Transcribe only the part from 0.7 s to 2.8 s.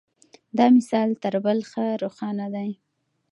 مثال تر بل ښه روښانه دی.